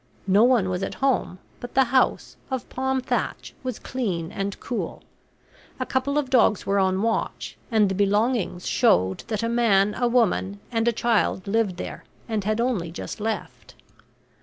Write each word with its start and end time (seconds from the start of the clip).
No 0.25 0.43
one 0.43 0.67
was 0.67 0.81
at 0.81 0.95
home, 0.95 1.37
but 1.59 1.75
the 1.75 1.83
house, 1.83 2.35
of 2.49 2.67
palm 2.69 3.01
thatch, 3.01 3.53
was 3.61 3.77
clean 3.77 4.31
and 4.31 4.59
cool. 4.59 5.03
A 5.79 5.85
couple 5.85 6.17
of 6.17 6.31
dogs 6.31 6.65
were 6.65 6.79
on 6.79 7.03
watch, 7.03 7.55
and 7.69 7.87
the 7.87 7.93
belongings 7.93 8.65
showed 8.65 9.19
that 9.27 9.43
a 9.43 9.47
man, 9.47 9.93
a 9.93 10.07
woman, 10.07 10.59
and 10.71 10.87
a 10.87 10.91
child 10.91 11.45
lived 11.45 11.77
there, 11.77 12.03
and 12.27 12.45
had 12.45 12.59
only 12.59 12.89
just 12.89 13.19
left. 13.19 13.75